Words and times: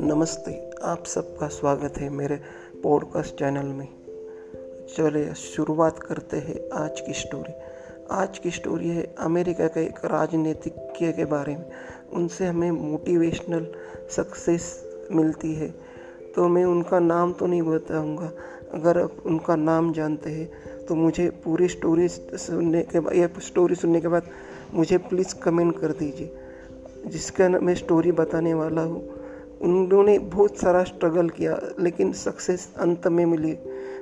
नमस्ते, 0.00 0.70
आप 0.82 1.04
सबका 1.06 1.48
स्वागत 1.48 1.98
है 1.98 2.08
मेरे 2.08 2.40
पॉडकास्ट 2.82 3.34
चैनल 3.34 3.66
में। 3.66 3.88
चले 4.96 5.34
शुरुआत 5.34 5.98
करते 5.98 6.36
हैं 6.36 6.68
आज 6.72 7.00
की 7.00 7.12
स्टोरी 7.12 7.52
आज 8.10 8.38
की 8.38 8.50
स्टोरी 8.50 8.88
है 8.88 9.14
अमेरिका 9.18 9.66
के 9.66 9.82
एक 9.84 10.04
राजनीतिज्ञ 10.04 11.12
के 11.12 11.24
बारे 11.24 11.56
में। 11.56 11.70
उनसे 12.12 12.46
हमें 12.46 12.70
मोटिवेशनल 12.70 13.66
सक्सेस 14.10 14.90
मिलती 15.12 15.54
है। 15.54 15.74
तो 16.34 16.48
मैं 16.48 16.64
उनका 16.64 16.98
नाम 16.98 17.32
तो 17.32 17.46
नहीं 17.46 17.62
बताऊँगा। 17.62 18.32
अगर 18.74 18.98
आप 18.98 19.16
उनका 19.26 19.56
नाम 19.56 19.92
जानते 19.92 20.30
हैं 20.30 20.52
तो 20.86 20.94
मुझे 20.94 21.30
पूरी 21.30 21.68
स्टोरी 21.68 22.08
सुनने 22.08 22.82
के 22.82 23.00
बाद 23.00 23.16
या 23.16 23.28
स्टोरी 23.40 23.74
सुनने 23.74 24.00
के 24.00 24.08
बाद 24.08 24.22
मुझे 24.74 24.98
प्लीज़ 24.98 25.34
कमेंट 25.34 25.78
कर 25.78 25.86
दीजिए। 25.86 26.36
जिसका 27.06 27.48
मैं 27.48 27.74
स्टोरी 27.74 28.12
बताने 28.12 28.54
वाला 28.54 28.82
हूँ। 28.82 29.10
उन्होंने 29.62 30.18
बहुत 30.18 30.56
सारा 30.56 30.84
स्ट्रगल 30.84 31.28
किया, 31.28 31.60
लेकिन 31.80 32.12
सक्सेस 32.12 32.74
अंत 32.78 33.08
में 33.08 33.26
मिली। 33.26 33.58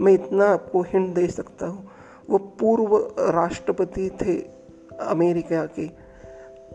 मैं 0.00 0.12
इतना 0.12 0.44
आपको 0.44 0.82
हिंट 0.82 1.14
दे 1.14 1.26
सकता 1.26 1.66
हूँ। 1.66 1.88
वो 2.30 2.38
पूर्व 2.38 2.96
राष्ट्रपति 3.18 4.10
थे 4.10 4.38
अमेरिका 5.00 5.66
के। 5.66 5.86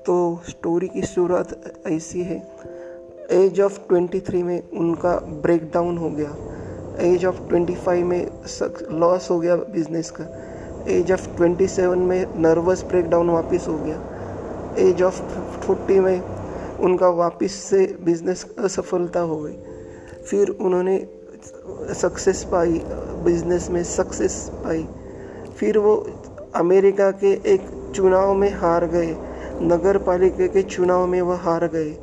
तो 0.05 0.41
स्टोरी 0.49 0.87
की 0.87 1.01
शुरुआत 1.01 1.73
ऐसी 1.87 2.21
है। 2.21 2.55
एज 3.31 3.61
ऑफ़ 3.61 3.79
23 3.93 4.43
में 4.43 4.69
उनका 4.69 5.15
ब्रेकडाउन 5.17 5.97
हो 5.97 6.09
गया। 6.09 6.35
एज 6.99 7.25
ऑफ़ 7.25 7.41
25 7.41 8.03
में 8.03 8.31
लॉस 8.91 9.29
हो 9.31 9.39
गया 9.39 9.55
बिज़नेस 9.55 10.11
का। 10.11 10.23
एज 10.87 11.11
ऑफ़ 11.11 11.27
27 11.41 11.97
में 11.97 12.25
नर्वस 12.35 12.83
ब्रेक 12.83 13.09
डाउन 13.09 13.29
वापस 13.29 13.65
हो 13.67 13.77
गया। 13.77 14.01
एज 14.77 15.01
ऑफ़ 15.01 15.21
40 15.67 15.99
में 15.99 16.21
उनका 16.79 17.09
वापस 17.09 17.51
से 17.51 17.97
बिज़नेस 18.01 18.55
असफलता 18.59 19.19
हो 19.19 19.39
गई। 19.39 19.55
फिर 20.29 20.49
उन्होंने 20.49 21.07
सक्सेस 21.93 22.43
पाई 22.43 22.81
बिज़नेस 23.23 23.69
में 23.69 23.83
सक्सेस 23.83 24.51
पाई। 24.63 24.87
फिर 25.57 25.77
वो 25.77 26.09
अमेरिका 26.55 27.11
के 27.11 27.31
एक 27.33 27.91
चुनाव 27.95 28.33
में 28.33 28.53
हार 28.53 28.85
गए 28.85 29.15
नगर 29.61 29.97
पालिका 29.97 30.47
के 30.47 30.61
चुनाव 30.61 31.07
में 31.07 31.21
वह 31.21 31.35
हार 31.35 31.67
गए। 31.67 31.97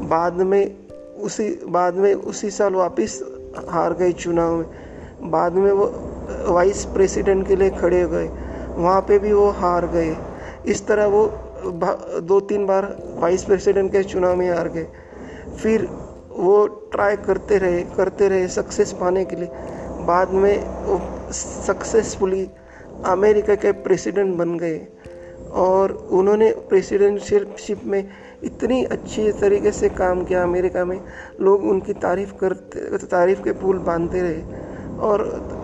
बाद 0.00 0.34
में 0.34 0.76
उसी, 1.20 1.60
बाद 1.68 1.94
में 1.94 2.14
उसी 2.14 2.50
साल 2.50 2.74
वापस 2.74 3.24
हार 3.68 3.92
गए 3.92 4.12
चुनाव 4.12 4.56
में। 4.56 4.66
बाद 5.22 5.52
में 5.52 5.72
वो 5.72 5.84
वाइस 6.44 6.84
प्रेसिडेंट 6.84 7.46
के 7.48 7.56
लिए 7.56 7.70
खड़े 7.70 8.02
हो 8.02 8.08
गए। 8.08 8.28
वहाँ 8.76 9.00
पे 9.00 9.18
भी 9.18 9.32
वो 9.32 9.48
हार 9.52 9.86
गए। 9.86 10.16
इस 10.66 10.86
तरह 10.86 11.06
वो 11.06 11.26
दो 12.22 12.40
तीन 12.40 12.66
बार 12.66 12.96
वाइस 13.18 13.44
प्रेसिडेंट 13.44 13.90
के 13.92 14.02
चुनाव 14.02 14.36
में 14.36 14.50
हार 14.50 14.68
गए। 14.68 14.86
फिर 15.62 15.88
वो 16.30 16.66
ट्राई 16.92 17.16
करते 17.16 17.58
रहे 17.58 17.82
करते 17.96 18.28
रहे 18.28 18.48
सक्सेस 18.48 18.92
पाने 18.92 19.24
के 19.24 19.36
लिए। 19.36 19.48
बाद 20.06 20.30
में 20.32 20.58
वो 20.84 21.00
सक्सेसफुली 21.32 22.48
अमेरिका 23.06 23.54
के 23.54 23.72
प्रेसिडेंट 23.84 24.34
बन 24.36 24.56
गए 24.58 24.80
और 25.54 25.92
उन्होंने 26.10 26.50
प्रेसिडेंटशिप 26.68 27.80
में 27.84 28.08
इतनी 28.44 28.84
अच्छी 28.84 29.30
तरीके 29.32 29.72
से 29.72 29.88
काम 29.90 30.24
किया 30.24 30.42
अमेरिका 30.42 30.84
में। 30.84 31.00
लोग 31.40 31.64
उनकी 31.64 31.92
तारीफ़ 31.94 32.32
करते, 32.34 33.06
तारीफ़ 33.06 33.42
के 33.42 33.52
पुल 33.52 33.78
बांधते 33.78 34.20
रहे। 34.22 34.63
और 34.98 35.22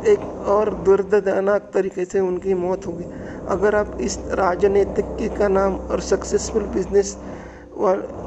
एक 0.08 0.24
और 0.48 0.74
दुर्दनाक 0.84 1.70
तरीके 1.74 2.04
से 2.04 2.20
उनकी 2.20 2.54
मौत 2.56 2.86
हो 2.86 2.92
गई। 2.92 3.04
अगर 3.46 3.74
आप 3.76 3.96
इस 4.00 4.18
राजनीतिक 4.34 5.36
का 5.36 5.48
नाम 5.48 5.76
और 5.90 6.00
सक्सेसफुल 6.02 6.66
बिज़नेस 6.74 7.16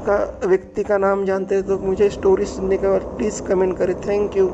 का 0.08 0.16
व्यक्ति 0.46 0.82
का 0.84 0.98
नाम 0.98 1.24
जानते 1.26 1.54
हैं 1.54 1.64
तो 1.66 1.78
मुझे 1.80 2.08
स्टोरी 2.10 2.44
सुनने 2.46 2.76
के 2.78 2.86
बाद 2.88 3.02
प्लीज़ 3.16 3.42
कमेंट 3.46 3.76
करें। 3.78 3.94
Thank 4.06 4.36
you 4.36 4.48